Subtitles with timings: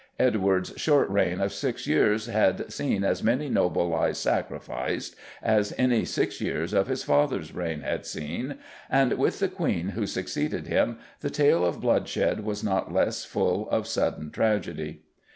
[0.17, 6.05] Edward's short reign of six years had seen as many noble lives sacrificed as any
[6.05, 8.57] six years of his father's reign had seen,
[8.89, 13.69] and with the Queen who succeeded him the tale of bloodshed was not less full
[13.69, 15.03] of sudden tragedy.